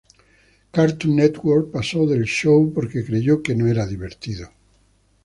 Cartoon 0.71 1.15
Network 1.15 1.69
pasó 1.69 2.07
del 2.07 2.23
show 2.23 2.73
porque 2.73 3.05
creyó 3.05 3.43
que 3.43 3.53
no 3.53 3.67
era 3.67 3.85
divertido. 3.85 4.49